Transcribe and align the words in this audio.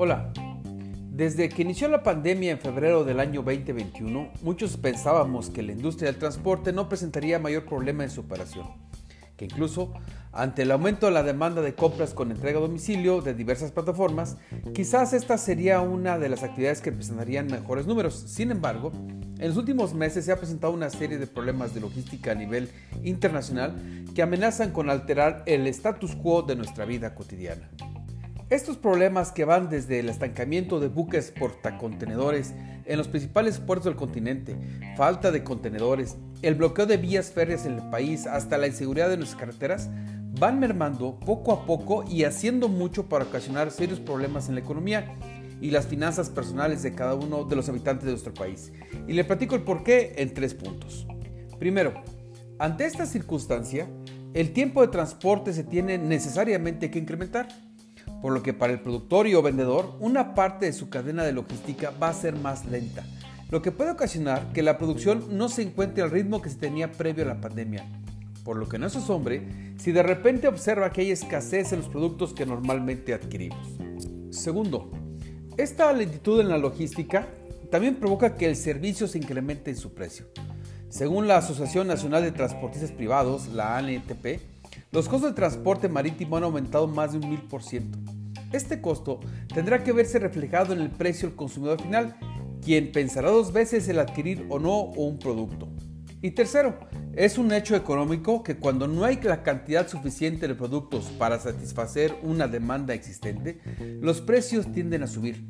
Hola. 0.00 0.32
Desde 1.10 1.48
que 1.48 1.62
inició 1.62 1.88
la 1.88 2.04
pandemia 2.04 2.52
en 2.52 2.60
febrero 2.60 3.02
del 3.02 3.18
año 3.18 3.42
2021, 3.42 4.30
muchos 4.42 4.76
pensábamos 4.76 5.50
que 5.50 5.64
la 5.64 5.72
industria 5.72 6.12
del 6.12 6.20
transporte 6.20 6.72
no 6.72 6.88
presentaría 6.88 7.40
mayor 7.40 7.64
problema 7.64 8.04
en 8.04 8.10
su 8.10 8.20
operación, 8.20 8.68
que 9.36 9.46
incluso 9.46 9.92
ante 10.30 10.62
el 10.62 10.70
aumento 10.70 11.06
de 11.06 11.12
la 11.12 11.24
demanda 11.24 11.62
de 11.62 11.74
compras 11.74 12.14
con 12.14 12.30
entrega 12.30 12.58
a 12.58 12.62
domicilio 12.62 13.22
de 13.22 13.34
diversas 13.34 13.72
plataformas, 13.72 14.36
quizás 14.72 15.12
esta 15.14 15.36
sería 15.36 15.80
una 15.80 16.16
de 16.16 16.28
las 16.28 16.44
actividades 16.44 16.80
que 16.80 16.92
presentarían 16.92 17.48
mejores 17.48 17.88
números. 17.88 18.14
Sin 18.28 18.52
embargo, 18.52 18.92
en 18.94 19.48
los 19.48 19.56
últimos 19.56 19.94
meses 19.94 20.24
se 20.24 20.30
ha 20.30 20.36
presentado 20.36 20.72
una 20.72 20.90
serie 20.90 21.18
de 21.18 21.26
problemas 21.26 21.74
de 21.74 21.80
logística 21.80 22.30
a 22.30 22.36
nivel 22.36 22.70
internacional 23.02 23.74
que 24.14 24.22
amenazan 24.22 24.70
con 24.70 24.90
alterar 24.90 25.42
el 25.46 25.66
status 25.66 26.14
quo 26.14 26.42
de 26.42 26.54
nuestra 26.54 26.84
vida 26.84 27.16
cotidiana. 27.16 27.68
Estos 28.50 28.78
problemas 28.78 29.30
que 29.30 29.44
van 29.44 29.68
desde 29.68 29.98
el 29.98 30.08
estancamiento 30.08 30.80
de 30.80 30.88
buques 30.88 31.32
portacontenedores 31.38 32.54
en 32.86 32.96
los 32.96 33.06
principales 33.06 33.58
puertos 33.58 33.84
del 33.84 33.96
continente, 33.96 34.56
falta 34.96 35.30
de 35.30 35.44
contenedores, 35.44 36.16
el 36.40 36.54
bloqueo 36.54 36.86
de 36.86 36.96
vías 36.96 37.30
férreas 37.30 37.66
en 37.66 37.74
el 37.74 37.90
país 37.90 38.26
hasta 38.26 38.56
la 38.56 38.66
inseguridad 38.66 39.10
de 39.10 39.18
nuestras 39.18 39.38
carreteras, 39.38 39.90
van 40.40 40.58
mermando 40.60 41.20
poco 41.20 41.52
a 41.52 41.66
poco 41.66 42.04
y 42.08 42.24
haciendo 42.24 42.70
mucho 42.70 43.06
para 43.06 43.26
ocasionar 43.26 43.70
serios 43.70 44.00
problemas 44.00 44.48
en 44.48 44.54
la 44.54 44.62
economía 44.62 45.14
y 45.60 45.70
las 45.70 45.86
finanzas 45.86 46.30
personales 46.30 46.82
de 46.82 46.94
cada 46.94 47.16
uno 47.16 47.44
de 47.44 47.54
los 47.54 47.68
habitantes 47.68 48.06
de 48.06 48.12
nuestro 48.12 48.32
país. 48.32 48.72
Y 49.06 49.12
le 49.12 49.24
platico 49.24 49.56
el 49.56 49.62
porqué 49.62 50.14
en 50.16 50.32
tres 50.32 50.54
puntos. 50.54 51.06
Primero, 51.58 52.02
ante 52.58 52.86
esta 52.86 53.04
circunstancia, 53.04 53.90
el 54.32 54.54
tiempo 54.54 54.80
de 54.80 54.88
transporte 54.88 55.52
se 55.52 55.64
tiene 55.64 55.98
necesariamente 55.98 56.90
que 56.90 56.98
incrementar 56.98 57.48
por 58.20 58.32
lo 58.32 58.42
que 58.42 58.54
para 58.54 58.72
el 58.72 58.80
productor 58.80 59.26
y 59.26 59.34
o 59.34 59.42
vendedor 59.42 59.96
una 60.00 60.34
parte 60.34 60.66
de 60.66 60.72
su 60.72 60.88
cadena 60.88 61.24
de 61.24 61.32
logística 61.32 61.92
va 62.02 62.08
a 62.08 62.14
ser 62.14 62.36
más 62.36 62.66
lenta, 62.66 63.04
lo 63.50 63.62
que 63.62 63.72
puede 63.72 63.90
ocasionar 63.90 64.52
que 64.52 64.62
la 64.62 64.76
producción 64.78 65.38
no 65.38 65.48
se 65.48 65.62
encuentre 65.62 66.02
al 66.02 66.10
ritmo 66.10 66.42
que 66.42 66.50
se 66.50 66.56
tenía 66.56 66.92
previo 66.92 67.24
a 67.24 67.28
la 67.28 67.40
pandemia, 67.40 67.86
por 68.44 68.56
lo 68.56 68.68
que 68.68 68.78
no 68.78 68.88
se 68.88 68.98
asombre 68.98 69.74
si 69.78 69.92
de 69.92 70.02
repente 70.02 70.48
observa 70.48 70.90
que 70.90 71.02
hay 71.02 71.10
escasez 71.10 71.72
en 71.72 71.80
los 71.80 71.88
productos 71.88 72.34
que 72.34 72.46
normalmente 72.46 73.14
adquirimos. 73.14 73.66
Segundo, 74.30 74.90
esta 75.56 75.92
lentitud 75.92 76.40
en 76.40 76.48
la 76.48 76.58
logística 76.58 77.26
también 77.70 77.96
provoca 77.96 78.36
que 78.36 78.46
el 78.46 78.56
servicio 78.56 79.06
se 79.06 79.18
incremente 79.18 79.70
en 79.70 79.76
su 79.76 79.94
precio. 79.94 80.26
Según 80.88 81.28
la 81.28 81.36
Asociación 81.36 81.86
Nacional 81.86 82.22
de 82.22 82.32
Transportistas 82.32 82.92
Privados, 82.92 83.48
la 83.48 83.76
ANTP, 83.76 84.40
los 84.90 85.08
costos 85.08 85.30
de 85.30 85.36
transporte 85.36 85.88
marítimo 85.88 86.36
han 86.36 86.44
aumentado 86.44 86.86
más 86.86 87.12
de 87.12 87.18
un 87.18 87.28
mil 87.28 87.42
por 87.42 87.62
ciento. 87.62 87.98
Este 88.52 88.80
costo 88.80 89.20
tendrá 89.52 89.84
que 89.84 89.92
verse 89.92 90.18
reflejado 90.18 90.72
en 90.72 90.80
el 90.80 90.90
precio 90.90 91.28
del 91.28 91.36
consumidor 91.36 91.82
final, 91.82 92.16
quien 92.64 92.90
pensará 92.92 93.30
dos 93.30 93.52
veces 93.52 93.88
el 93.88 93.98
adquirir 93.98 94.46
o 94.48 94.58
no 94.58 94.80
un 94.80 95.18
producto. 95.18 95.68
Y 96.22 96.32
tercero, 96.32 96.78
es 97.14 97.36
un 97.36 97.52
hecho 97.52 97.76
económico 97.76 98.42
que 98.42 98.56
cuando 98.56 98.88
no 98.88 99.04
hay 99.04 99.20
la 99.22 99.42
cantidad 99.42 99.86
suficiente 99.86 100.48
de 100.48 100.54
productos 100.54 101.04
para 101.18 101.38
satisfacer 101.38 102.14
una 102.22 102.48
demanda 102.48 102.94
existente, 102.94 103.60
los 104.00 104.20
precios 104.20 104.72
tienden 104.72 105.02
a 105.02 105.06
subir, 105.06 105.46